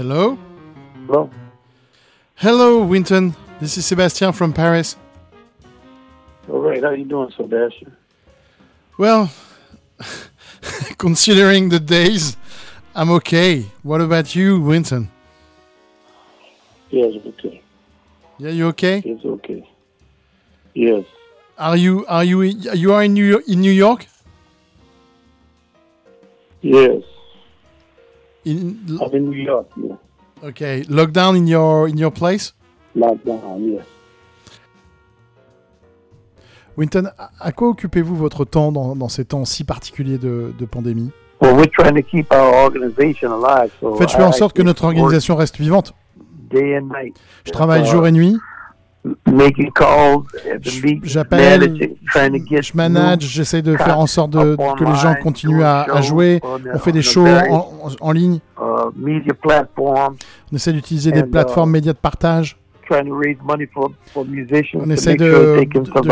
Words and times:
Hello? 0.00 0.38
Hello? 1.06 1.30
Hello, 2.36 2.82
Winton. 2.84 3.36
This 3.60 3.76
is 3.76 3.84
Sebastian 3.84 4.32
from 4.32 4.54
Paris. 4.54 4.96
All 6.48 6.60
right. 6.62 6.82
How 6.82 6.92
you 6.92 7.04
doing, 7.04 7.30
Sebastian? 7.36 7.94
Well, 8.96 9.30
considering 10.96 11.68
the 11.68 11.78
days, 11.78 12.38
I'm 12.94 13.10
okay. 13.10 13.66
What 13.82 14.00
about 14.00 14.34
you, 14.34 14.58
Winton? 14.62 15.10
Yes, 16.88 17.12
okay. 17.26 17.60
Yeah, 18.38 18.52
you 18.52 18.68
okay? 18.68 19.02
It's 19.04 19.22
okay. 19.22 19.68
Yes. 20.72 21.04
Are 21.58 21.76
you 21.76 22.06
are 22.06 22.24
you 22.24 22.40
you 22.40 22.94
are 22.94 23.04
in 23.04 23.12
New 23.12 23.26
York, 23.26 23.46
in 23.46 23.60
New 23.60 23.70
York? 23.70 24.06
Yes. 26.62 27.02
In 28.46 28.74
I'm 28.88 29.14
in 29.14 29.30
New 29.30 29.42
York. 29.42 29.66
Yeah. 29.76 29.96
okay, 30.48 30.82
lockdown 30.88 31.36
in 31.36 31.46
your 31.46 31.88
in 31.88 31.98
your 31.98 32.10
place? 32.10 32.54
Lockdown. 32.96 33.60
Yes. 33.60 33.84
Winton, 36.76 37.10
à- 37.40 37.52
quoi 37.52 37.68
occupez-vous 37.68 38.16
votre 38.16 38.44
temps 38.44 38.72
dans, 38.72 38.96
dans 38.96 39.08
ces 39.08 39.24
temps 39.24 39.44
si 39.44 39.64
particuliers 39.64 40.18
de, 40.18 40.52
de 40.58 40.64
pandémie? 40.64 41.10
Well, 41.42 41.54
we're 41.56 41.70
trying 41.70 41.94
to 41.94 42.02
keep 42.02 42.32
our 42.32 42.64
organization 42.64 43.32
alive. 43.32 43.70
So 43.80 43.94
Faites 43.96 44.10
faire 44.12 44.26
en 44.26 44.30
I 44.30 44.34
sorte 44.34 44.56
que 44.56 44.62
notre 44.62 44.84
organisation 44.84 45.36
reste 45.36 45.58
vivante. 45.58 45.92
day 46.50 46.76
and 46.78 46.88
night, 46.88 47.16
Je 47.44 47.50
travaille 47.52 47.82
Uh, 47.82 47.86
jour 47.86 48.06
et 48.06 48.12
nuit, 48.12 48.36
making 49.26 49.70
calls 49.72 50.26
at 50.52 50.62
the 50.62 51.00
j'appelle, 51.02 51.60
managing, 51.60 51.96
trying 52.12 52.32
to 52.32 52.38
get 52.38 52.62
je 52.62 52.76
manage, 52.76 53.22
j'essaie 53.22 53.62
de 53.62 53.76
faire 53.76 53.98
en 53.98 54.06
sorte 54.06 54.30
de, 54.30 54.56
que 54.78 54.84
les 54.84 54.96
gens 54.96 55.14
continuent 55.22 55.62
à, 55.62 55.82
à 55.82 56.00
jouer. 56.02 56.40
On 56.42 56.78
fait 56.78 56.92
des 56.92 57.02
shows 57.02 57.26
en, 58.00 58.12
ligne, 58.12 58.40
uh, 58.60 58.90
media 58.94 59.32
platforms, 59.34 60.16
on 60.52 60.56
essaie 60.56 60.72
d'utiliser 60.72 61.12
des 61.12 61.20
uh, 61.20 61.26
plateformes 61.30 61.70
médias 61.70 61.92
de 61.92 61.98
partage. 61.98 62.56
trying 62.90 63.06
to 63.06 63.14
raise 63.14 63.36
money 63.44 63.66
for, 63.72 63.92
for 64.12 64.24
musicians 64.24 64.80
On 64.82 64.86
to 64.86 64.92
essaie 64.92 65.14
de, 65.14 65.64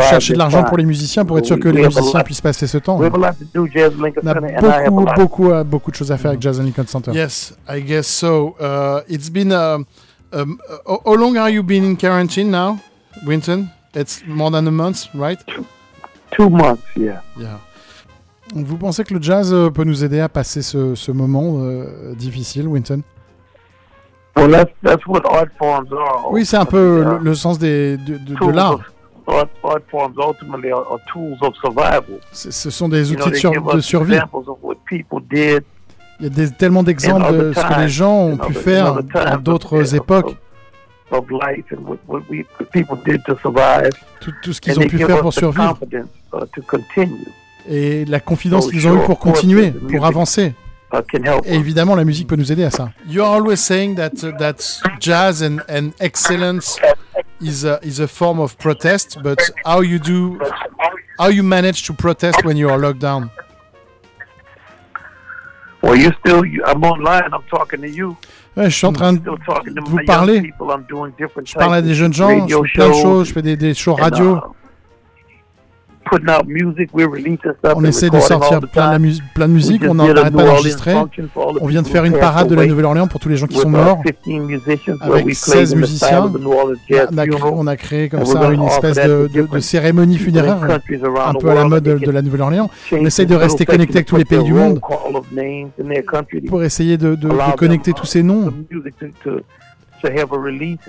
chercher 0.09 0.33
de 0.33 0.37
l'argent 0.37 0.63
pour 0.63 0.77
time. 0.77 0.79
les 0.79 0.85
musiciens 0.85 1.25
pour 1.25 1.37
être 1.37 1.45
sûr 1.45 1.59
que 1.59 1.67
les 1.67 1.83
musiciens 1.83 2.21
puissent 2.21 2.39
passer 2.39 2.67
ce 2.67 2.77
temps. 2.77 2.97
On 2.97 3.03
a 3.03 4.89
beaucoup, 4.89 5.13
beaucoup, 5.15 5.51
euh, 5.51 5.63
beaucoup 5.65 5.91
de 5.91 5.95
choses 5.97 6.11
à 6.11 6.17
faire 6.17 6.29
avec 6.31 6.41
Jazz 6.41 6.59
and 6.59 6.63
Lincoln 6.63 6.87
Center. 6.87 7.11
Yes, 7.11 7.53
I 7.67 7.81
guess 7.81 8.07
so. 8.07 8.55
Uh, 8.59 9.01
it's 9.09 9.29
been. 9.29 9.51
Um, 9.51 9.85
um, 10.33 10.57
uh, 10.87 10.97
how 11.05 11.15
long 11.15 11.37
are 11.37 11.49
you 11.49 11.63
been 11.63 11.83
in 11.83 11.95
quarantine 11.97 12.49
now, 12.51 12.77
Winton? 13.25 13.69
It's 13.95 14.21
more 14.27 14.51
than 14.51 14.67
a 14.67 14.71
month, 14.71 15.07
right? 15.15 15.39
two 16.31 16.49
months, 16.49 16.83
yeah. 16.95 17.21
Yeah. 17.37 17.59
Vous 18.53 18.77
pensez 18.77 19.03
que 19.03 19.13
le 19.13 19.21
jazz 19.21 19.51
euh, 19.53 19.69
peut 19.69 19.83
nous 19.83 20.03
aider 20.03 20.19
à 20.19 20.29
passer 20.29 20.61
ce, 20.61 20.95
ce 20.95 21.11
moment 21.11 21.59
euh, 21.63 22.13
difficile, 22.15 22.67
Winton? 22.67 23.01
Well, 24.35 24.51
that's 24.51 24.71
that's 24.83 25.05
what 25.07 25.21
art 25.25 25.49
forms 25.57 25.91
are. 25.91 26.31
Oui, 26.31 26.45
c'est 26.45 26.57
un 26.57 26.65
peu 26.65 27.03
le, 27.03 27.17
le 27.17 27.35
sens 27.35 27.57
des, 27.59 27.97
de, 27.97 28.17
de- 28.17 28.35
de 28.35 28.51
l'art. 28.51 28.73
of- 28.75 28.81
Art, 29.27 29.49
art 29.63 29.81
forms 29.91 30.15
ultimately 30.17 30.71
are, 30.71 30.83
are 30.89 30.99
tools 31.13 31.37
of 31.41 31.53
survival. 31.61 32.19
C'est- 32.31 32.51
Ce 32.51 32.69
sont 32.71 32.89
des 32.89 33.11
outils 33.11 33.29
de, 33.31 33.35
sur- 33.35 33.51
de 33.73 33.81
survie. 33.81 34.17
Il 36.19 36.23
y 36.23 36.25
a 36.27 36.29
des, 36.29 36.51
tellement 36.51 36.83
d'exemples 36.83 37.31
de 37.31 37.53
ce 37.53 37.61
que 37.61 37.79
les 37.79 37.87
gens 37.89 38.13
ont 38.13 38.37
pu 38.37 38.53
faire 38.53 38.97
of- 38.97 39.41
d'autres 39.41 39.95
époques, 39.95 40.35
tout, 44.19 44.33
tout 44.43 44.53
ce 44.53 44.61
qu'ils 44.61 44.77
ont 44.79 44.83
pu 44.83 44.97
faire 44.97 45.21
pour 45.21 45.33
survivre, 45.33 45.79
uh, 45.93 47.69
et 47.69 48.05
la 48.05 48.19
confidence 48.19 48.65
So 48.65 48.71
qu'ils 48.71 48.87
ont 48.87 49.01
eue 49.01 49.05
pour 49.05 49.19
continuer, 49.19 49.71
pour 49.71 50.05
avancer. 50.05 50.53
uh. 50.91 50.97
Et 51.45 51.55
évidemment, 51.55 51.95
la 51.95 52.03
musique 52.03 52.27
peut 52.27 52.35
nous 52.35 52.51
aider 52.51 52.63
à 52.63 52.71
ça. 52.71 52.91
You're 53.07 53.27
always 53.27 53.57
saying 53.57 53.95
that 53.95 54.23
uh, 54.23 54.35
that 54.39 54.81
jazz 54.99 55.41
and, 55.43 55.59
and 55.69 55.91
excellence 55.99 56.77
is 57.41 57.63
a, 57.65 57.79
is 57.83 57.99
a 58.01 58.07
form 58.07 58.39
of 58.39 58.57
protest, 58.57 59.19
but 59.23 59.39
how 59.65 59.81
you 59.81 59.99
do, 59.99 60.37
how 61.19 61.29
you 61.29 61.43
manage 61.43 61.83
to 61.85 61.93
protest 61.93 62.43
when 62.43 62.57
you 62.57 62.69
are 62.69 62.77
locked 62.79 62.99
down? 62.99 63.29
Well, 65.81 65.95
you 65.95 66.11
still. 66.19 66.43
I'm 66.65 66.83
online. 66.83 67.29
I'm 67.31 67.43
talking 67.49 67.81
to 67.81 67.87
you. 67.87 68.15
Ouais, 68.57 68.69
je 68.69 68.75
suis 68.75 68.85
en 68.87 68.91
train 68.91 69.13
de 69.13 69.19
Still 69.19 69.37
talking 69.45 69.73
to 69.75 69.81
vous 69.85 69.95
my 69.95 70.03
parler. 70.05 70.35
young 70.35 70.43
people. 70.43 70.67
I'm 70.71 70.83
doing 70.89 71.11
different 71.17 71.45
Je 71.47 71.53
parle 71.53 71.75
à 71.75 71.81
des 71.81 71.93
jeunes 71.95 72.13
gens, 72.13 72.47
je 72.47 72.55
fais 72.55 72.73
plein 72.73 72.89
de 72.89 72.93
choses, 72.93 73.27
je 73.29 73.33
fais 73.33 73.41
des, 73.41 73.55
des 73.55 73.73
shows 73.73 73.93
radio. 73.95 74.39
On 77.75 77.83
essaie 77.83 78.09
de 78.09 78.19
sortir 78.19 78.59
plein 78.61 78.93
de, 78.93 78.97
mus- 78.99 79.21
plein 79.33 79.47
musique, 79.47 79.83
on 79.87 79.95
n'arrête 79.95 80.15
pas 80.33 80.43
d'enregistrer. 80.43 80.95
On 81.61 81.67
vient 81.67 81.81
de 81.81 81.87
faire 81.87 82.05
une 82.05 82.17
parade 82.17 82.47
de 82.47 82.55
la 82.55 82.65
Nouvelle-Orléans 82.65 83.07
pour 83.07 83.19
tous 83.19 83.29
les 83.29 83.37
gens 83.37 83.47
qui 83.47 83.57
sont 83.57 83.69
morts. 83.69 84.01
15 84.03 84.41
musicians 84.41 84.95
where 85.01 85.13
Avec 85.13 85.25
we 85.25 85.37
16 85.37 85.53
played 85.53 85.67
in 85.67 85.71
the 85.71 85.75
musiciens. 85.75 86.31
On 87.11 87.17
a, 87.17 87.25
créé, 87.27 87.33
funeral. 87.37 87.53
on 87.55 87.67
a 87.67 87.77
créé 87.77 88.09
comme 88.09 88.25
ça 88.25 88.51
une 88.51 88.63
espèce 88.63 88.97
de, 88.97 89.01
de- 89.01 89.27
de 89.27 89.27
different 89.27 89.61
cérémonie 89.61 90.17
funéraire, 90.17 90.57
un 90.63 91.33
peu 91.33 91.49
à 91.49 91.55
la 91.55 91.65
mode 91.65 91.83
de, 91.83 92.11
la 92.11 92.21
Nouvelle-Orléans. 92.21 92.69
On 92.91 93.05
essaye 93.05 93.25
this 93.25 93.35
de 93.35 93.39
rester 93.39 93.65
connecté 93.65 93.97
avec 93.97 94.05
to 94.07 94.11
tous 94.11 94.17
les 94.17 94.25
pays 94.25 94.43
du 94.43 94.53
monde 94.53 94.79
pour 96.47 96.63
essayer 96.63 96.97
de, 96.97 97.17
connecter 97.57 97.91
uh, 97.91 97.93
tous 97.93 98.05
ces 98.05 98.23
noms 98.23 98.53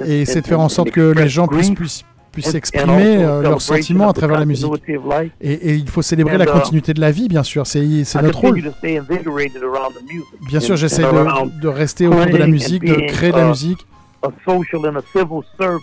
et 0.07 0.21
essayer 0.23 0.41
de 0.41 0.47
faire 0.47 0.61
en 0.61 0.69
sorte 0.69 0.91
que 0.91 1.13
les 1.13 1.29
gens 1.29 1.47
puissent, 1.49 2.05
puissent 2.33 2.55
exprimer 2.55 3.17
euh, 3.25 3.43
leurs 3.43 3.61
sentiments 3.63 4.11
à 4.11 4.13
travers 4.13 4.39
la 4.39 4.45
musique. 4.45 4.71
Et, 5.41 5.53
et 5.53 5.75
il 5.75 5.89
faut 5.89 6.03
célébrer 6.03 6.39
la 6.39 6.45
uh, 6.45 6.49
continuité 6.49 6.95
de 6.95 7.01
la 7.01 7.11
vie, 7.11 7.29
bien 7.29 7.43
sûr, 7.43 7.67
c'est 7.67 7.81
notre 8.23 8.41
rôle. 8.41 8.63
Bien 10.49 10.61
sûr, 10.61 10.77
j'essaie 10.77 11.03
de, 11.03 11.61
de 11.61 11.69
rester 11.69 12.07
autour 12.07 12.27
de 12.27 12.37
la 12.37 12.47
musique, 12.47 12.85
de 12.85 13.07
créer 13.09 13.33
de 13.33 13.37
la 13.37 13.47
uh, 13.47 13.49
musique, 13.49 13.87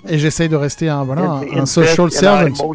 et 0.08 0.18
j'essaie 0.20 0.48
de 0.48 0.56
rester 0.56 0.90
un, 0.90 1.04
voilà, 1.04 1.42
un, 1.54 1.66
social 1.66 2.12
servant. 2.12 2.74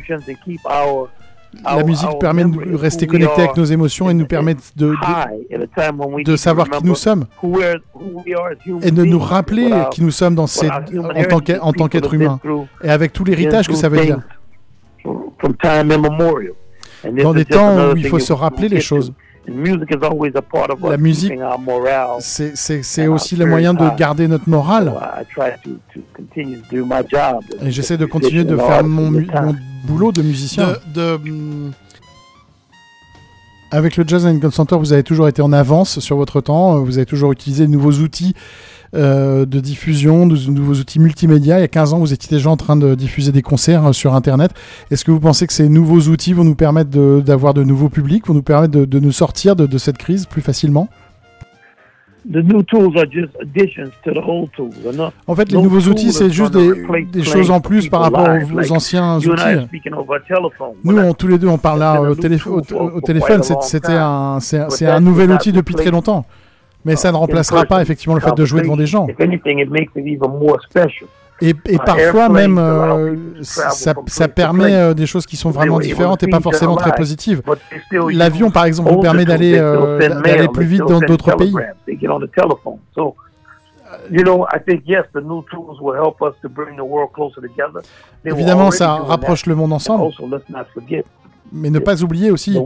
La 1.64 1.84
musique 1.84 2.18
permet 2.18 2.44
de 2.44 2.74
rester 2.74 3.06
connecté 3.06 3.42
avec 3.42 3.56
nos 3.56 3.64
émotions 3.64 4.08
et 4.10 4.14
nous 4.14 4.26
permet 4.26 4.54
de, 4.76 4.94
de, 6.24 6.36
savoir 6.36 6.68
qui 6.68 6.84
nous 6.84 6.94
sommes 6.94 7.26
et 8.82 8.90
de 8.90 9.04
nous 9.04 9.18
rappeler 9.18 9.70
qui 9.90 10.02
nous 10.02 10.10
sommes 10.10 10.34
dans 10.34 10.46
ces, 10.46 10.68
en 11.60 11.72
tant 11.72 11.88
qu'être 11.88 12.14
humain 12.14 12.40
et 12.82 12.90
avec 12.90 13.12
tout 13.12 13.24
l'héritage 13.24 13.68
que 13.68 13.74
ça 13.74 13.88
veut 13.88 14.00
dire. 14.00 14.20
Dans 17.04 17.34
des 17.34 17.44
temps 17.44 17.92
où 17.92 17.96
il 17.96 18.08
faut 18.08 18.18
se 18.18 18.32
rappeler 18.32 18.68
les 18.68 18.80
choses. 18.80 19.12
And 19.48 19.56
music 19.56 19.90
is 19.90 20.04
always 20.04 20.36
a 20.36 20.42
part 20.42 20.70
of 20.70 20.80
La 20.82 20.94
us 20.94 21.00
musique. 21.00 21.32
C'est 22.20 23.08
aussi 23.08 23.34
le 23.34 23.44
moyen 23.44 23.74
de 23.74 23.96
garder 23.96 24.28
notre 24.28 24.48
morale. 24.48 24.92
As 24.96 25.24
Et 27.60 27.70
j'essaie 27.72 27.96
de 27.96 28.06
continuer 28.06 28.44
de 28.44 28.56
faire 28.56 28.84
mon, 28.84 29.10
mon 29.10 29.56
boulot 29.86 30.12
de 30.12 30.22
musicien. 30.22 30.68
Mm, 30.96 31.70
Avec 33.70 33.96
le 33.96 34.04
Jazz 34.06 34.26
and 34.26 34.38
Center, 34.50 34.76
vous 34.78 34.92
avez 34.92 35.02
toujours 35.02 35.28
été 35.28 35.40
en 35.42 35.52
avance 35.52 35.98
sur 36.00 36.16
votre 36.16 36.40
temps. 36.40 36.80
Vous 36.82 36.98
avez 36.98 37.06
toujours 37.06 37.32
utilisé 37.32 37.66
de 37.66 37.70
nouveaux 37.72 37.92
outils 38.00 38.34
euh, 38.94 39.46
de 39.46 39.60
diffusion, 39.60 40.26
de, 40.26 40.36
de 40.36 40.50
nouveaux 40.50 40.74
outils 40.74 40.98
multimédia. 40.98 41.58
Il 41.58 41.62
y 41.62 41.64
a 41.64 41.68
15 41.68 41.94
ans, 41.94 41.98
vous 41.98 42.12
étiez 42.12 42.28
déjà 42.36 42.50
en 42.50 42.58
train 42.58 42.76
de 42.76 42.94
diffuser 42.94 43.32
des 43.32 43.40
concerts 43.40 43.86
euh, 43.86 43.92
sur 43.94 44.14
Internet. 44.14 44.50
Est-ce 44.90 45.06
que 45.06 45.10
vous 45.10 45.20
pensez 45.20 45.46
que 45.46 45.54
ces 45.54 45.70
nouveaux 45.70 46.00
outils 46.10 46.34
vont 46.34 46.44
nous 46.44 46.54
permettre 46.54 46.90
de- 46.90 47.22
d'avoir 47.24 47.54
de, 47.54 47.64
nouveaux 47.64 47.88
publics, 47.88 48.26
vont 48.26 48.34
nous 48.34 48.42
permettre 48.42 48.72
de, 48.74 48.84
de 48.84 48.98
nous 49.00 49.12
sortir 49.12 49.56
de, 49.56 49.64
de 49.64 49.78
cette 49.78 49.96
crise 49.96 50.26
plus 50.26 50.42
facilement? 50.42 50.88
The 52.24 52.36
new 52.36 52.62
tools 52.62 52.94
are 52.96 53.06
just 53.10 53.30
additions 53.40 53.90
to 54.04 54.12
the 54.12 54.20
old 54.24 54.50
tools. 54.52 54.70
they're 54.82 54.94
not- 54.96 55.12
En 55.26 55.34
fait, 55.34 55.50
les 55.50 55.56
no 55.56 55.62
nouveaux 55.64 55.80
outils, 55.90 56.12
c'est 56.12 56.30
juste 56.30 56.52
des, 56.52 57.22
choses 57.24 57.50
en 57.50 57.60
plus 57.60 57.88
par 57.88 58.00
rapport 58.02 58.20
aux, 58.44 58.72
anciens 58.72 59.18
outils. 59.32 59.42
Nous, 60.84 60.96
on- 60.98 61.14
tous 61.14 61.26
les 61.26 61.38
deux, 61.38 61.48
on 61.48 61.58
parle 61.58 61.80
là 61.80 62.00
au, 62.00 62.14
télé- 62.14 62.36
au- 62.46 62.60
téléphone. 63.00 63.42
C'était 63.62 63.92
un, 63.92 64.38
c'est 64.40 64.58
un- 64.58 65.00
nouvel 65.00 65.30
outil 65.36 65.50
depuis 65.52 65.74
très 65.74 65.90
longtemps. 65.90 66.24
Mais 66.84 66.94
ça 66.96 67.10
ne 67.12 67.16
remplacera 67.16 67.56
pas 67.68 67.82
effectivement 67.82 68.14
le 68.14 68.20
fait 68.20 68.34
de 68.36 68.44
jouer 68.44 68.60
devant 68.62 68.76
des 68.76 68.86
gens. 68.86 69.06
Et, 71.40 71.50
et 71.66 71.74
Uh, 71.74 71.78
parfois 71.84 72.28
même, 72.28 72.58
euh, 72.58 73.16
ça, 73.42 74.28
permet 74.28 74.74
euh, 74.74 74.94
des 74.94 75.06
choses 75.06 75.26
qui 75.26 75.36
sont 75.36 75.50
vraiment 75.50 75.80
différentes 75.80 76.22
et 76.22 76.28
pas 76.28 76.40
forcément 76.40 76.76
très 76.76 76.92
positives. 76.92 77.42
L'avion, 78.12 78.50
par 78.50 78.64
exemple, 78.64 78.92
vous 78.92 79.00
permet 79.00 79.24
d'aller 79.24 79.58
euh, 79.58 79.98
d'aller 80.22 80.48
plus 80.48 80.66
vite 80.66 80.82
dans 80.86 81.00
d'autres 81.00 81.36
pays. 81.36 81.54
Évidemment, 88.24 88.70
ça 88.70 88.94
rapproche 88.94 89.46
le 89.46 89.54
monde 89.54 89.72
ensemble, 89.72 90.12
Mais 91.54 91.68
ne 91.68 91.78
pas 91.80 92.02
oublier 92.02 92.30
aussi 92.30 92.58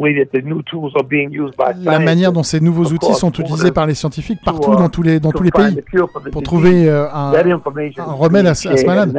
la 1.84 1.98
manière 1.98 2.32
dont 2.32 2.44
ces 2.44 2.60
nouveaux 2.60 2.84
outils 2.84 3.14
sont 3.14 3.32
utilisés 3.32 3.72
par 3.72 3.86
les 3.86 3.94
scientifiques 3.94 4.38
to, 4.38 4.44
partout 4.44 4.72
uh, 4.74 4.76
dans 4.76 4.88
tous 4.88 5.02
les, 5.02 5.18
dans 5.18 5.32
to 5.32 5.38
tous 5.38 5.44
les 5.44 5.50
pays 5.50 5.82
pour 6.30 6.42
trouver 6.42 6.88
euh, 6.88 7.08
un, 7.12 7.32
remède 8.12 8.46
à 8.46 8.54
ce- 8.54 8.68
à 8.68 8.76
ce 8.76 8.86
malade. 8.86 9.12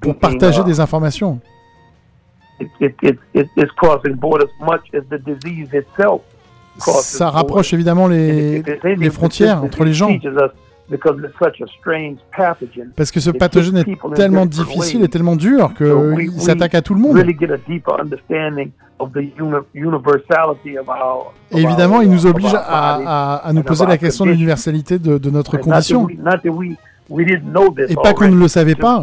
pour 0.00 0.16
partager 0.16 0.60
uh, 0.62 0.64
des 0.64 0.80
informations. 0.80 1.38
Ça 6.78 7.30
rapproche 7.30 7.72
évidemment 7.72 8.08
les, 8.08 8.62
les 8.96 9.10
frontières 9.10 9.62
entre 9.62 9.84
les 9.84 9.92
gens. 9.94 10.08
Disease 10.88 11.02
teaches 11.02 11.16
us, 11.16 11.16
because 11.16 11.16
it's 11.24 11.38
such 11.38 11.60
a 11.60 11.66
strange 11.78 12.18
pathogen. 12.36 12.90
Parce 12.96 13.10
que 13.10 13.20
ce 13.20 13.30
pathogène 13.30 13.76
est 13.78 14.14
tellement 14.14 14.46
difficile 14.46 15.02
et 15.04 15.08
tellement 15.08 15.36
dur 15.36 15.68
So 15.68 15.74
que 15.74 15.84
we- 15.84 16.24
il 16.24 16.30
we 16.30 16.40
s'attaque 16.42 16.74
à 16.74 16.82
tout 16.82 16.94
le 16.94 17.00
monde. 17.00 17.16
Et 21.50 21.62
évidemment, 21.62 22.00
il 22.00 22.10
nous 22.10 22.26
oblige 22.26 22.54
à, 22.54 22.94
body. 22.96 23.04
à- 23.06 23.34
à 23.36 23.52
nous 23.52 23.62
poser 23.62 23.86
la 23.86 23.98
question 23.98 24.24
de 24.24 24.30
l'universalité 24.30 24.98
de, 24.98 25.18
de 25.18 25.30
notre 25.30 25.56
condition. 25.58 26.06
Et 27.90 27.94
pas 27.96 28.14
qu'on 28.14 28.28
ne 28.28 28.36
le 28.36 28.48
savait 28.48 28.74
pas. 28.76 29.00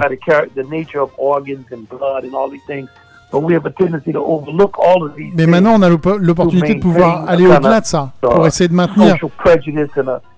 Mais 5.35 5.45
maintenant, 5.47 5.73
on 5.75 5.81
a 5.81 5.89
l'op- 5.89 6.17
l'opportunité 6.19 6.75
de 6.75 6.79
pouvoir 6.81 7.29
aller 7.29 7.47
au-delà 7.47 7.79
de 7.81 7.85
ça, 7.85 8.11
pour 8.21 8.45
essayer 8.47 8.67
de 8.67 8.73
maintenir 8.73 9.15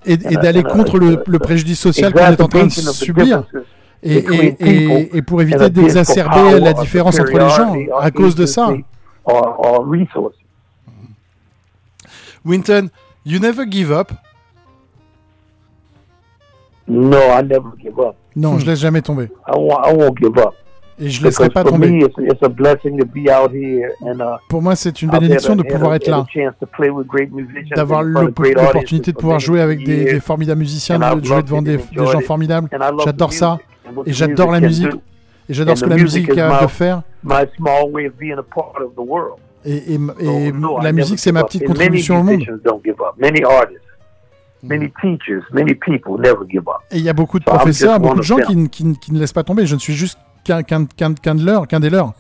et, 0.06 0.14
et 0.14 0.18
d'aller 0.36 0.64
contre 0.64 1.00
le, 1.00 1.24
le 1.26 1.40
préjudice 1.40 1.80
social 1.80 2.14
qu'on 2.14 2.20
est 2.20 2.42
en 2.42 2.48
train 2.48 2.66
de 2.66 2.70
subir. 2.70 3.26
differences 3.26 3.66
Et, 4.06 4.22
between 4.22 4.42
et, 4.42 4.56
et, 4.60 4.88
people 4.88 5.18
et 5.18 5.22
pour 5.22 5.42
éviter 5.42 5.70
d'exacerber 5.70 6.60
la 6.60 6.74
différence 6.74 7.20
entre 7.20 7.32
les 7.32 7.50
gens 7.50 7.74
à 8.00 8.12
cause 8.12 8.36
de 8.36 8.46
ça. 8.46 8.70
Winton, 12.46 12.90
you 13.26 13.40
never 13.40 13.66
give 13.66 13.92
up? 13.92 14.12
No, 16.86 17.18
I 17.18 17.42
never 17.42 17.70
give 17.82 17.98
up. 17.98 18.16
Non, 18.36 18.60
je 18.60 18.66
laisse 18.66 18.80
jamais 18.80 19.02
tomber. 19.02 19.30
I 19.48 19.94
won't 19.94 20.18
give 20.18 20.38
up. 20.38 20.54
Et 21.00 21.10
je 21.10 21.24
laisserai 21.24 21.48
Because 21.50 21.54
pas 21.54 21.62
for 21.64 21.72
tomber. 21.72 21.90
me, 21.90 22.06
it's, 22.06 22.16
it's 22.20 22.44
a 22.44 22.50
blessing 22.50 23.00
to 23.00 23.06
be 23.06 23.30
out 23.30 23.52
here 23.52 23.92
and 24.06 24.20
uh, 24.20 24.38
Pour 24.48 24.62
moi, 24.62 24.76
c'est 24.76 25.02
une 25.02 25.10
bénédiction 25.10 25.56
de 25.56 25.64
pouvoir 25.64 25.96
être 25.96 26.08
là, 26.08 26.26
d'avoir 27.76 28.04
l'opportunité 28.04 29.12
de 29.12 29.18
pouvoir 29.18 29.40
jouer 29.40 29.62
avec 29.62 29.84
des, 29.84 30.20
formidables 30.20 30.60
musiciens, 30.60 31.00
de 31.00 31.24
jouer 31.26 31.44
devant 31.44 31.62
des, 31.62 31.80
gens 31.94 32.20
formidables. 32.22 32.70
J'adore 33.04 33.34
ça. 33.34 33.58
Et 34.06 34.14
j'adore 34.14 34.52
la 34.52 34.60
musique. 34.60 34.92
Et 35.50 35.54
j'adore 35.54 35.78
ce 35.78 35.84
que 35.84 35.90
la 35.90 35.98
musique 35.98 36.38
a 36.38 36.50
my- 36.50 36.62
de 36.64 36.68
faire. 36.68 37.02
Et, 39.66 39.94
et, 39.94 39.94
et 39.94 39.98
So, 39.98 40.56
no, 40.56 40.80
I 40.80 40.84
la 40.84 40.92
musique, 40.92 41.20
c'est 41.20 41.32
ma 41.32 41.44
petite 41.44 41.66
contribution 41.66 42.20
au 42.20 42.24
monde. 42.24 42.44
up. 42.44 43.16
Et 46.92 46.98
il 46.98 47.04
y 47.04 47.10
a 47.10 47.14
beaucoup 47.14 47.40
de 47.40 47.44
professeurs, 47.44 48.00
beaucoup 48.00 48.18
de 48.18 48.24
gens 48.24 48.38
qui, 48.38 48.56
ne- 48.56 48.68
qui, 48.68 48.86
ne- 48.86 48.94
qui 48.96 49.12
ne 49.12 49.20
laissent 49.20 49.34
pas 49.34 49.44
tomber. 49.44 49.66
Je 49.66 49.76
ne 49.76 49.80
suis 49.80 49.94
juste 49.94 50.18
qu'un 50.44 50.60
de 50.60 51.80
des 51.80 51.90
leurs. 51.90 52.14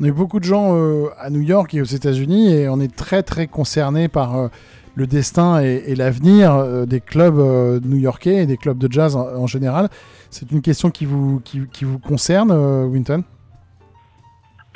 On 0.00 0.04
a 0.04 0.08
eu 0.08 0.12
beaucoup 0.12 0.40
de 0.40 0.44
gens 0.44 0.74
euh, 0.74 1.10
à 1.20 1.30
New 1.30 1.42
York 1.42 1.72
et 1.74 1.80
aux 1.80 1.84
États-Unis 1.84 2.52
et 2.52 2.68
on 2.68 2.80
est 2.80 2.94
très 2.94 3.22
très 3.22 3.46
concernés 3.46 4.08
par 4.08 4.36
euh, 4.36 4.48
le 4.96 5.06
destin 5.06 5.62
et, 5.62 5.84
et 5.86 5.94
l'avenir 5.94 6.54
euh, 6.54 6.86
des 6.86 7.00
clubs 7.00 7.38
new-yorkais 7.84 8.42
et 8.42 8.46
des 8.46 8.56
clubs 8.56 8.78
de 8.78 8.90
jazz 8.90 9.14
en, 9.14 9.28
en 9.28 9.46
général. 9.46 9.88
C'est 10.30 10.50
une 10.50 10.60
question 10.60 10.90
qui 10.90 11.06
vous, 11.06 11.40
qui, 11.44 11.62
qui 11.72 11.84
vous 11.84 11.98
concerne, 11.98 12.50
Winton? 12.50 13.22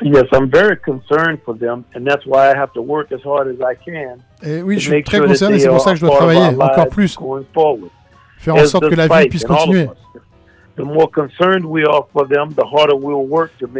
Yes, 0.02 0.25
I'm 0.31 0.50
very 0.50 0.76
concerned 0.76 1.38
for 1.44 1.56
them, 1.58 1.82
and 1.94 2.05
that's 2.05 2.26
why 2.26 2.50
I 2.50 2.55
have 2.55 2.70
to 2.75 2.82
work 2.82 3.11
as 3.12 3.20
hard 3.25 3.49
as 3.49 3.56
I 3.62 3.75
can 3.82 4.19
Et 4.43 4.61
oui, 4.61 4.75
to 4.75 4.81
je 4.81 4.90
suis 4.90 5.02
très 5.02 5.20
concerné, 5.20 5.58
c'est 5.58 5.69
pour 5.69 5.81
ça 5.81 5.93
que 5.93 5.96
je 5.96 6.05
dois 6.05 6.14
travailler 6.14 6.55
encore 6.61 6.88
plus, 6.88 7.19
faire 8.38 8.55
en 8.55 8.64
sorte 8.67 8.90
que 8.90 8.94
la 8.94 9.08
vie 9.08 9.29
puisse 9.29 9.44
continuer. 9.44 9.88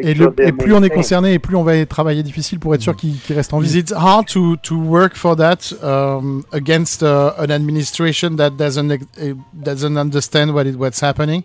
Et, 0.03 0.15
le- 0.15 0.31
plus 0.57 0.73
on 0.75 0.83
est 0.83 0.91
concerné 0.91 1.35
et 1.35 1.39
plus 1.39 1.57
on 1.57 1.63
va 1.63 1.85
travailler 1.87 2.23
difficile 2.23 2.59
pour 2.59 2.75
être 2.75 2.81
sûr 2.83 2.97
qu'ils 2.97 3.19
qu'ils 3.21 3.37
restent 3.37 3.53
en 3.55 3.61
Is 3.63 3.67
vie. 3.67 3.79
it 3.81 3.93
hard 3.93 4.27
to, 4.27 4.57
to 4.63 4.75
work 4.77 5.15
for 5.15 5.37
that 5.37 5.73
um, 5.83 6.43
against 6.53 7.03
uh, 7.03 7.33
an 7.39 7.51
administration 7.51 8.37
that 8.37 8.53
doesn't 8.57 8.91
ex- 8.91 9.05
eh, 9.21 9.35
doesn't 9.55 9.97
understand 9.99 10.53
what 10.55 10.67
it, 10.67 10.77
what's 10.79 11.01
happening, 11.03 11.43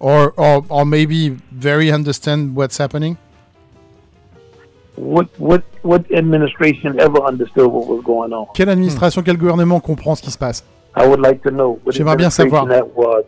or, 0.00 0.32
or 0.36 0.64
or 0.68 0.84
maybe 0.84 1.36
very 1.52 1.90
understand 1.92 2.56
what's 2.56 2.78
happening? 2.78 3.16
What 4.96 5.26
what 5.38 5.62
what 5.82 6.04
administration 6.12 6.98
ever 7.00 7.20
understood 7.26 7.66
what 7.66 7.86
was 7.88 8.02
going 8.04 8.32
on? 8.32 8.46
Quelle 8.54 8.70
administration, 8.70 9.22
quel 9.22 9.36
gouvernement 9.36 9.80
comprend 9.80 10.16
ce 10.16 10.22
qui 10.22 10.30
se 10.30 10.38
passe? 10.38 10.62
I 10.96 11.04
would 11.06 11.20
like 11.20 11.42
to 11.42 11.50
know 11.50 11.78
J'aimerais 11.90 12.16
bien 12.16 12.28
administration 12.28 12.50
savoir. 12.50 12.68
that 12.68 12.86
was 12.96 13.24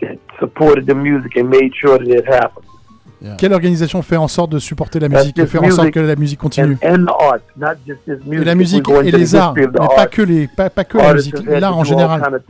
that 0.00 0.18
supported 0.38 0.86
the 0.86 0.94
music 0.94 1.36
and 1.36 1.48
made 1.48 1.72
sure 1.74 1.98
that 1.98 2.08
it 2.08 2.26
happened. 2.26 2.64
Quelle 3.38 3.54
organisation 3.54 4.02
fait 4.02 4.16
en 4.16 4.28
sorte 4.28 4.50
de 4.50 4.58
supporter 4.58 5.00
la 5.00 5.08
musique 5.08 5.38
et 5.38 5.46
faire 5.46 5.62
en 5.62 5.70
sorte 5.70 5.90
que 5.90 6.00
la 6.00 6.16
musique 6.16 6.38
continue? 6.38 6.76
And, 6.82 6.94
and 6.94 7.06
the 7.06 7.14
arts, 7.18 7.42
not 7.56 7.76
just 7.86 8.04
this 8.04 8.18
music. 8.24 8.42
Et 8.42 8.44
la 8.44 8.54
musique 8.54 8.88
et 9.04 9.10
les 9.10 9.34
arts, 9.34 9.54
mais 9.54 9.66
pas 9.66 10.06
que, 10.06 10.22
les, 10.22 10.46
pas, 10.48 10.70
pas 10.70 10.84
que 10.84 10.98
la 10.98 11.14
musique, 11.14 11.34
l'art 11.46 11.76
en 11.76 11.84
général. 11.84 12.20
kind 12.20 12.34
of 12.34 12.42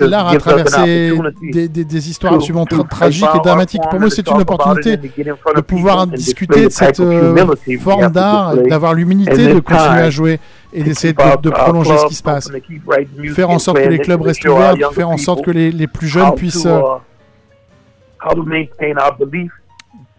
L'art 0.00 0.28
a 0.28 0.36
traversé 0.36 1.12
des, 1.52 1.68
des, 1.68 1.84
des 1.84 2.10
histoires 2.10 2.32
to- 2.32 2.38
absolument 2.38 2.64
tra- 2.64 2.88
tragiques 2.88 3.28
et 3.34 3.38
dramatiques. 3.40 3.82
Pour 3.90 3.98
form 3.98 4.00
moi, 4.00 4.10
c'est 4.10 4.28
une 4.28 4.40
opportunité 4.40 4.96
de 4.96 5.60
pouvoir 5.60 6.06
discuter 6.06 6.64
de 6.66 6.70
cette 6.70 7.00
euh, 7.00 7.46
forme 7.80 8.10
d'art, 8.10 8.56
d'avoir 8.56 8.94
l'humilité 8.94 9.54
de 9.54 9.60
continuer 9.60 10.00
à 10.00 10.10
jouer 10.10 10.40
et 10.72 10.82
d'essayer 10.82 11.12
de, 11.12 11.50
prolonger 11.50 11.96
ce 11.98 12.06
qui 12.06 12.14
se 12.14 12.22
passe. 12.22 12.50
Faire 13.34 13.50
en 13.50 13.58
sorte 13.58 13.80
que 13.80 13.88
les 13.88 13.98
clubs 13.98 14.22
restent 14.22 14.44
our 14.46 14.56
ouverts, 14.56 14.92
faire 14.92 15.08
en 15.08 15.16
sorte 15.16 15.44
que 15.44 15.50
les, 15.50 15.70
les 15.70 15.86
plus 15.86 16.08
jeunes 16.08 16.34
puissent, 16.34 16.64
uh, 16.64 16.68
euh, 16.68 16.98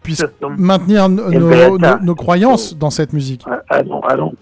puissent 0.03 0.25
maintenir 0.57 1.09
nos, 1.09 2.15
croyances 2.15 2.75
dans 2.75 2.89
cette 2.89 3.13
musique. 3.13 3.45
I, 3.45 3.79
I 3.79 3.83
don't. 3.83 4.03
I 4.09 4.15
don't. 4.15 4.35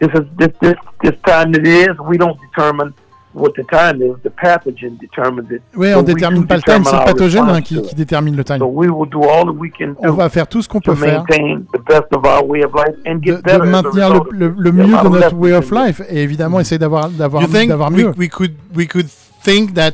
This 0.00 0.10
is 0.14 0.26
this 0.38 0.52
this 0.60 0.74
this 1.02 1.14
time 1.26 1.50
that 1.52 1.60
it 1.60 1.66
is. 1.66 1.98
We 1.98 2.18
don't 2.18 2.36
determine 2.40 2.92
what 3.38 3.52
the 3.56 3.64
time 3.70 4.02
is. 4.02 4.14
The 4.22 4.30
pathogen 4.30 4.98
determines 5.00 5.50
it. 5.50 5.62
Oui, 5.76 5.92
So 5.92 5.98
on 5.98 6.02
we 6.04 6.14
détermine 6.14 6.46
pas 6.46 6.56
le 6.56 6.62
time, 6.62 6.84
c'est 6.84 6.92
le 6.96 7.04
pathogène 7.04 7.48
hein, 7.48 7.60
qui, 7.62 7.80
détermine 7.94 8.36
le 8.36 8.44
time. 8.44 8.58
So 8.58 8.66
we 8.66 8.88
will 8.88 9.08
do 9.08 9.22
all 9.22 9.44
that 9.46 9.52
we 9.52 9.70
can 9.70 9.94
On 10.00 10.12
va 10.12 10.28
faire 10.28 10.46
tout 10.48 10.60
ce 10.62 10.68
qu'on 10.68 10.80
to 10.80 10.92
peut 10.92 10.96
faire 11.06 11.24
maintain 11.28 11.60
the 11.72 11.80
best 11.88 12.06
of 12.14 12.24
our 12.24 12.46
way 12.46 12.64
of 12.64 12.72
life 12.74 12.96
and 13.06 13.16
de, 13.20 13.66
maintenir 13.66 14.12
le, 14.30 14.54
le- 14.56 14.72
mieux 14.72 14.84
de 14.84 14.88
notre 15.08 15.26
of 15.28 15.32
way 15.34 15.52
of 15.52 15.70
life 15.70 16.00
et 16.08 16.22
évidemment 16.22 16.60
essayer 16.60 16.78
d'avoir 16.78 17.08
d'avoir 17.08 17.42
you 17.42 17.48
think 17.48 17.68
d'avoir 17.68 17.90
we, 17.90 17.96
mieux. 18.04 18.12
we 18.18 18.28
could 18.28 18.52
we 18.76 18.86
could 18.86 19.08
think 19.42 19.74
that 19.74 19.92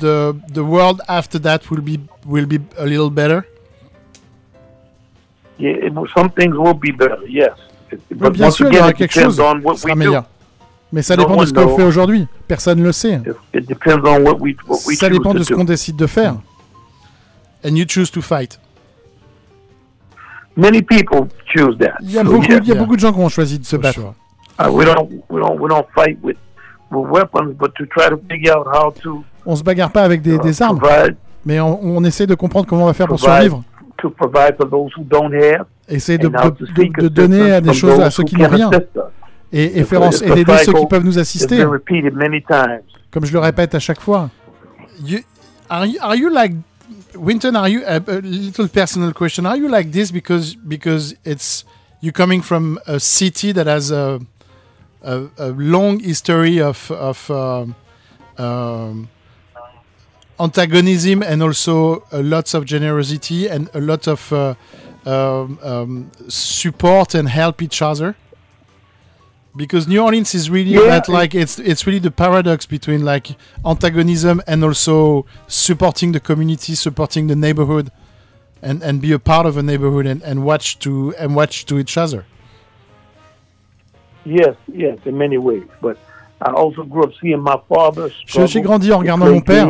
the 0.00 0.34
the 0.52 0.58
world 0.62 1.00
after 1.08 1.38
that 1.40 1.60
will 1.70 1.80
be 1.82 1.98
will 2.26 2.46
be 2.46 2.58
a 2.78 2.84
little 2.86 3.10
better? 3.10 3.44
Yeah, 5.58 5.86
it 5.86 5.94
will- 5.94 6.08
some 6.16 6.30
things 6.30 6.54
will 6.56 6.74
be 6.74 6.90
better. 6.92 7.18
Yes. 7.28 7.50
It- 7.92 8.00
Oui, 8.10 8.16
But 8.18 8.32
bien 8.32 8.46
once 8.46 8.56
sûr, 8.56 8.66
il 8.66 8.72
y 8.72 8.76
again, 8.76 8.80
aura 8.82 8.90
it 8.90 8.96
quelque 8.96 9.14
depends 9.14 9.24
chose 9.26 9.40
on 9.40 9.58
qui 9.60 9.64
what 9.66 9.76
sera 9.76 9.92
we 9.94 9.94
do. 9.94 9.98
meilleur. 10.08 10.24
Mais 10.92 11.02
ça 11.02 11.16
No 11.16 11.22
dépend 11.24 11.36
de 11.40 11.46
ce 11.46 11.52
qu'on 11.52 11.76
fait 11.76 11.82
aujourd'hui. 11.84 12.26
Personne 12.54 12.78
ne 12.78 12.84
le 12.84 12.92
sait. 12.92 13.14
It, 13.26 13.34
it 13.62 13.68
depends 13.68 14.02
on 14.06 14.22
what 14.22 14.36
we 14.40 14.54
what 14.68 14.78
we 14.86 14.96
Ça 14.98 15.08
dépend 15.10 15.32
to 15.32 15.38
de 15.38 15.44
ce 15.44 15.50
do. 15.50 15.56
qu'on 15.56 15.64
décide 15.64 15.96
de 15.96 16.06
faire. 16.06 16.34
And 17.64 17.74
you 17.76 17.84
choose 17.88 18.10
to 18.12 18.20
fight. 18.22 18.58
Many 20.56 20.82
people 20.82 21.26
choose 21.52 21.76
that. 21.78 21.94
Il 22.00 22.12
y 22.12 22.18
a, 22.18 22.22
So, 22.24 22.30
beaucoup, 22.30 22.44
yeah. 22.50 22.58
il 22.62 22.68
y 22.68 22.72
a 22.72 22.74
beaucoup 22.76 22.94
de 22.94 23.00
gens 23.00 23.12
qui 23.12 23.18
ont 23.20 23.28
choisi 23.28 23.58
de 23.58 23.64
se 23.64 23.76
battre. 23.76 23.94
sure. 24.00 24.14
Uh, 24.60 24.70
we 24.70 24.84
don't 24.84 25.10
we 25.28 25.40
don't 25.40 25.58
we 25.60 25.68
don't 25.68 25.84
fight 25.96 26.16
with 26.22 26.36
with 26.92 27.10
weapons, 27.10 27.54
but 27.58 27.74
to 27.74 27.84
try 27.86 28.08
to 28.08 28.16
figure 28.30 28.52
out 28.56 28.66
how 28.72 28.92
to 29.02 29.24
On 29.44 29.56
se 29.56 29.64
bagarre 29.64 29.90
pas 29.90 30.04
avec 30.04 30.22
des, 30.22 30.36
uh, 30.36 30.38
des 30.38 30.62
armes, 30.62 30.78
provide 30.78 31.16
mais 31.44 31.58
on, 31.60 31.80
on 31.82 32.04
essaie 32.04 32.26
de 32.28 32.34
comprendre 32.36 32.66
comment 32.66 32.84
on 32.84 32.86
va 32.86 32.94
faire 32.94 33.08
pour 33.08 33.16
Provide. 33.18 33.50
survivre. 33.50 33.62
to 33.98 34.10
provide 34.10 34.56
for 34.56 34.68
those 34.70 34.92
who 34.96 35.02
don't 35.02 35.32
have, 35.34 35.66
Essayer 35.88 36.18
de, 36.18 36.28
de- 36.28 36.32
to 36.38 36.50
de- 36.50 37.02
de 37.02 37.08
donner 37.08 37.50
à 37.52 37.60
des 37.60 37.72
choses 37.74 37.98
à 38.00 38.04
those 38.04 38.14
ceux 38.14 38.22
who 38.22 38.26
qui 38.26 38.36
n'ont 38.36 38.48
rien 38.48 38.68
assist 38.70 38.88
us. 38.94 39.02
Et, 39.56 39.78
et 39.78 39.84
faire 39.84 40.02
en- 40.02 40.10
et 40.10 40.30
a 40.30 40.34
d'aider 40.34 40.58
ceux 40.64 40.72
qui 40.72 40.86
peuvent 40.86 41.04
nous 41.04 41.18
assister. 41.18 41.56
been 41.58 41.68
repeated 41.68 42.14
many 42.14 42.42
times. 42.42 42.82
Comme 43.10 43.24
je 43.24 43.32
le 43.32 43.38
répète 43.38 43.74
à 43.74 43.78
chaque 43.78 44.00
fois. 44.00 44.30
You 45.04 45.20
are 45.70 45.86
you 45.86 45.98
are 46.02 46.14
you 46.16 46.28
like 46.28 46.52
Winton? 47.16 47.54
Are 47.54 47.68
you 47.68 47.82
a, 47.86 47.96
a 47.96 48.20
little 48.22 48.68
personal 48.68 49.12
question? 49.12 49.46
Are 49.46 49.56
you 49.56 49.68
like 49.68 49.90
this 49.92 50.10
because 50.10 50.54
because 50.56 51.14
it's 51.24 51.64
you 52.00 52.12
coming 52.12 52.42
from 52.42 52.78
a 52.86 52.98
city 52.98 53.52
that 53.52 53.66
has 53.66 53.90
a 53.92 54.18
a, 55.02 55.20
a 55.38 55.48
long 55.56 56.00
history 56.00 56.60
of 56.60 56.90
of 56.90 57.30
um, 57.30 57.74
um, 58.38 59.08
antagonism 60.38 61.22
and 61.22 61.42
also 61.42 62.04
a 62.10 62.22
lots 62.22 62.54
of 62.54 62.64
generosity 62.64 63.48
and 63.48 63.68
a 63.74 63.80
lot 63.80 64.08
of 64.08 64.32
uh, 64.32 64.54
um, 65.06 65.58
um, 65.62 66.10
support 66.28 67.14
and 67.14 67.28
help 67.28 67.62
each 67.62 67.80
other? 67.82 68.14
Because 69.56 69.86
New 69.86 70.02
Orleans 70.02 70.34
is 70.34 70.50
really 70.50 70.70
Yeah, 70.70 70.86
that 70.86 71.08
like 71.08 71.34
it's 71.34 71.58
it's 71.58 71.86
really 71.86 72.00
the 72.00 72.10
paradox 72.10 72.66
between 72.66 73.04
like 73.04 73.36
antagonism 73.64 74.42
and 74.46 74.64
also 74.64 75.26
supporting 75.46 76.12
the 76.12 76.20
community, 76.20 76.74
supporting 76.74 77.28
the 77.28 77.36
neighborhood, 77.36 77.92
and 78.62 78.82
and 78.82 79.00
be 79.00 79.12
a 79.12 79.18
part 79.18 79.46
of 79.46 79.56
a 79.56 79.62
neighborhood 79.62 80.06
and, 80.06 80.22
and 80.22 80.44
watch 80.44 80.78
to 80.80 81.14
and 81.18 81.36
watch 81.36 81.66
to 81.66 81.78
each 81.78 81.96
other. 81.96 82.24
Yes, 84.24 84.56
yes, 84.72 84.98
in 85.04 85.16
many 85.16 85.38
ways. 85.38 85.68
But 85.80 85.98
I 86.40 86.50
also 86.52 86.82
grew 86.82 87.04
up 87.04 87.12
seeing 87.20 87.40
my 87.40 87.60
father 87.68 88.10
J'ai 88.26 88.60
grandi 88.60 88.92
en 88.92 88.98
regardant 88.98 89.26
mon 89.26 89.40
père 89.40 89.68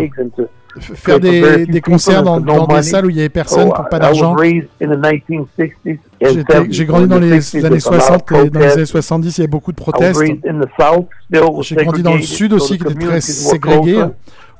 faire 0.80 1.20
des, 1.20 1.80
concerts 1.80 2.22
dans, 2.22 2.40
des 2.66 2.82
salles 2.82 3.06
où 3.06 3.10
il 3.10 3.16
y 3.16 3.20
avait 3.20 3.28
personne, 3.28 3.68
Oh, 3.70 3.74
pour 3.74 3.88
pas 3.88 3.98
d'argent? 3.98 4.34
raised 4.34 4.68
in 4.82 4.88
the 4.88 4.98
1960s 4.98 5.98
and 6.22 6.28
J'étais- 6.28 6.54
70s. 6.54 6.66
J'ai 6.70 6.84
grandi 6.84 7.08
dans 7.08 7.18
les 7.18 7.40
60s, 7.40 7.64
années 7.64 7.78
there 7.78 7.90
was 7.92 7.94
a 7.94 8.08
lot 8.08 8.14
of 8.14 8.22
60 8.24 8.32
et 8.46 8.50
dans 8.50 8.60
les 8.60 8.72
années 8.72 8.86
70, 8.86 9.38
il 9.38 9.40
y 9.40 9.44
avait 9.44 9.50
beaucoup 9.50 9.72
de 9.72 9.76
protestes. 9.76 10.20
J'ai 11.62 11.74
grandi 11.76 12.02
dans 12.02 12.14
le 12.14 12.22
sud 12.22 12.52
aussi, 12.52 12.78
qui 12.78 12.84
était 12.84 13.20
très 13.20 13.58
closer. 13.58 14.04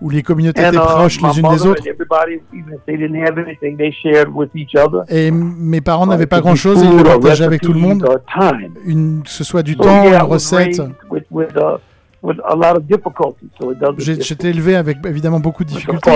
où 0.01 0.11
les 0.11 0.23
communautés 0.23 0.61
étaient 0.61 0.77
uh, 0.77 0.81
proches 0.81 1.21
les 1.23 1.39
unes 1.39 1.49
des 1.51 1.67
autres. 1.67 1.83
Et 5.09 5.31
mes 5.31 5.81
parents 5.81 6.07
n'avaient 6.07 6.27
pas 6.27 6.41
grand-chose 6.41 6.83
et 6.83 6.87
ils 6.87 6.97
le 6.97 7.05
partageaient 7.05 7.45
avec 7.45 7.63
tout 7.63 7.73
le 7.73 7.81
monde, 7.81 8.07
une, 8.85 9.23
que 9.23 9.31
ce 9.31 9.45
soit 9.45 9.63
du 9.63 9.77
temps, 9.77 10.05
une 10.05 10.17
recette. 10.17 10.83
Raised 12.25 12.37
with, 12.37 12.37
with, 12.37 12.37
with 12.37 12.41
a 12.47 12.57
lot 12.57 12.77
of 12.77 12.87
difficulties, 12.87 13.49
so 13.59 13.71
it 13.71 13.79
doesn't. 13.79 14.01
J'ai- 14.01 14.13
It's, 14.15 14.27
J'étais 14.27 14.51
élevé 14.51 14.77
avec 14.77 14.99
évidemment 15.07 15.41
beaucoup 15.41 15.65
de 15.65 15.69
difficultés, 15.69 16.11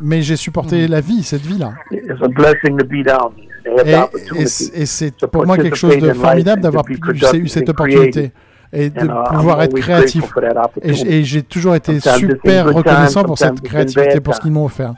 mais 0.00 0.22
j'ai 0.22 0.36
supporté 0.36 0.88
la 0.88 1.00
vie, 1.00 1.22
cette 1.22 1.42
vie-là. 1.42 1.74
It's 1.90 2.10
a 2.22 2.28
blessing 2.28 2.76
to 2.78 2.84
be 2.84 3.04
down 3.04 3.32
here. 3.36 3.48
They 3.84 3.94
have 3.94 4.08
Et, 4.36 4.86
c'est 4.86 5.16
to 5.16 5.28
pour 5.28 5.46
moi 5.46 5.56
quelque 5.56 5.76
chose 5.76 5.98
de 5.98 6.12
formidable 6.12 6.60
and 6.60 6.62
d'avoir 6.62 6.84
to 6.84 6.92
be 6.92 7.34
eu 7.34 7.48
cette 7.48 7.68
and 7.68 7.72
opportunité 7.72 8.32
et 8.72 8.90
de 8.90 9.04
uh, 9.04 9.08
pouvoir 9.34 9.62
être 9.62 9.74
créatif. 9.74 10.22
grateful 10.22 10.42
for 10.42 10.54
that 10.54 10.70
Et, 10.82 11.24
j'ai 11.24 11.42
toujours 11.42 11.74
été 11.74 12.00
super 12.00 12.66
reconnaissant 12.66 13.20
times, 13.20 13.26
pour 13.26 13.38
cette 13.38 13.60
créativité, 13.60 14.20
pour 14.20 14.34
ce 14.34 14.40
qu'ils 14.40 14.52
m'ont 14.52 14.64
offert. 14.64 14.94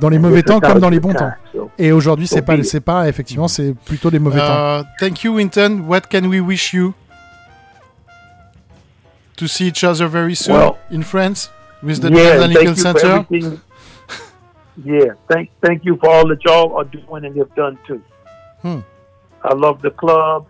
Dans 0.00 0.08
les 0.08 0.18
mauvais 0.20 0.42
temps 0.44 0.60
comme 0.60 0.78
dans 0.78 0.90
les 0.90 1.00
good 1.00 1.12
bons 1.12 1.18
temps. 1.18 1.32
Et 1.76 1.90
aujourd'hui, 1.90 2.28
c'est 2.28 2.42
pas, 2.42 2.56
pas 2.84 3.08
effectivement, 3.08 3.48
c'est 3.48 3.74
plutôt 3.74 4.10
les 4.10 4.20
mauvais 4.20 4.38
temps. 4.38 4.80
Uh, 4.80 4.84
thank 5.00 5.24
you, 5.24 5.34
Winton. 5.34 5.84
What 5.88 6.02
can 6.10 6.26
we 6.28 6.40
wish 6.40 6.72
you? 6.72 6.94
To 9.38 9.46
see 9.48 9.66
each 9.68 9.84
other 9.84 10.08
very 10.08 10.34
soon 10.34 10.54
Well, 10.56 10.78
in 10.90 11.02
France 11.02 11.48
with 11.82 12.02
the 12.02 12.10
yeah, 12.10 12.44
you 12.46 12.74
Center. 12.74 12.98
for 13.00 13.06
everything. 13.06 13.60
Yeah, 14.84 15.12
thank 15.30 15.50
thank 15.64 15.84
you 15.84 15.96
for 15.96 16.08
all 16.10 16.28
that 16.28 16.44
y'all 16.44 16.76
are 16.76 16.84
doing 16.84 17.24
and 17.24 17.36
have 17.36 17.52
done 17.54 17.78
too. 17.86 18.02
Hmm. 18.62 18.80
I 19.42 19.54
love 19.54 19.80
the 19.82 19.90
club, 19.90 20.46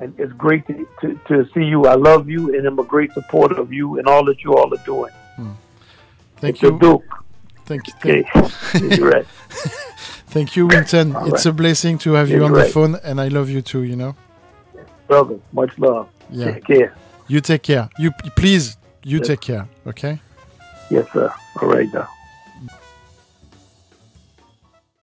and 0.00 0.14
it's 0.18 0.32
great 0.32 0.66
to, 0.68 0.74
to, 1.00 1.18
to 1.28 1.48
see 1.52 1.64
you. 1.64 1.86
I 1.86 1.94
love 1.94 2.28
you, 2.28 2.54
and 2.56 2.66
I'm 2.66 2.78
a 2.78 2.84
great 2.84 3.12
supporter 3.12 3.60
of 3.60 3.72
you 3.72 3.98
and 3.98 4.06
all 4.06 4.24
that 4.26 4.42
you 4.44 4.54
all 4.56 4.72
are 4.72 4.84
doing. 4.84 5.12
Thank 6.36 6.56
it's 6.56 6.62
you. 6.62 6.78
Duke. 6.78 7.04
Thank 7.66 7.86
you. 7.86 7.94
Okay, 7.98 8.22
Thank, 8.34 8.96
you're 8.98 9.10
right. 9.10 9.26
thank 10.34 10.56
you, 10.56 10.66
Winton. 10.66 11.14
All 11.14 11.26
It's 11.26 11.46
right. 11.46 11.52
a 11.52 11.52
blessing 11.52 11.98
to 11.98 12.12
have 12.14 12.28
Yeah, 12.28 12.36
you 12.38 12.44
on 12.44 12.50
you're 12.50 12.58
the 12.58 12.64
right. 12.64 12.72
phone, 12.72 12.94
and 13.04 13.20
I 13.20 13.28
love 13.28 13.48
you 13.48 13.62
too. 13.62 13.82
You 13.84 13.94
know. 13.96 14.16
brother. 15.06 15.38
Much 15.52 15.78
love. 15.78 16.08
Yeah. 16.30 16.52
Take 16.52 16.64
care. 16.64 16.94
You 17.28 17.40
take 17.40 17.62
care. 17.62 17.88
You 17.98 18.10
please. 18.36 18.76
You 19.04 19.18
Yes. 19.18 19.26
take 19.26 19.40
care. 19.40 19.66
Okay. 19.86 20.20
Yes, 20.90 21.06
sir. 21.12 21.32
All 21.60 21.68
right, 21.68 21.88
now. 21.92 22.08